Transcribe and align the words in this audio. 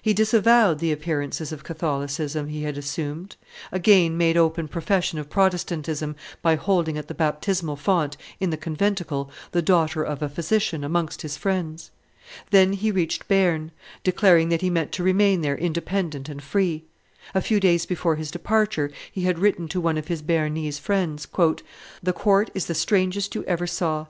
He 0.00 0.14
disavowed 0.14 0.78
the 0.78 0.92
appearances 0.92 1.50
of 1.50 1.64
Catholicism 1.64 2.46
he 2.46 2.62
had 2.62 2.78
assumed, 2.78 3.34
again 3.72 4.16
made 4.16 4.36
open 4.36 4.68
profession 4.68 5.18
of 5.18 5.28
Protestantism 5.28 6.14
by 6.40 6.54
holding 6.54 6.96
at 6.96 7.08
the 7.08 7.12
baptismal 7.12 7.74
font, 7.74 8.16
in 8.38 8.50
the 8.50 8.56
conventicle, 8.56 9.28
the 9.50 9.60
daughter 9.60 10.04
of 10.04 10.22
a 10.22 10.28
physician 10.28 10.84
amongst 10.84 11.22
his 11.22 11.36
friends. 11.36 11.90
Then 12.52 12.74
he 12.74 12.92
reached 12.92 13.26
Bearn, 13.26 13.72
declaring 14.04 14.50
that 14.50 14.60
he 14.62 14.70
meant 14.70 14.92
to 14.92 15.02
remain 15.02 15.40
there 15.40 15.58
independent 15.58 16.28
and 16.28 16.40
free. 16.40 16.84
A 17.34 17.40
few 17.42 17.58
days 17.58 17.86
before 17.86 18.14
his 18.14 18.30
departure 18.30 18.92
he 19.10 19.22
had 19.22 19.40
written 19.40 19.66
to 19.66 19.80
one 19.80 19.98
of 19.98 20.06
his 20.06 20.22
Bearnese 20.22 20.78
friends, 20.78 21.26
"The 22.00 22.12
court 22.12 22.50
is 22.54 22.66
the 22.66 22.72
strangest 22.76 23.34
you 23.34 23.42
ever 23.46 23.66
saw. 23.66 24.04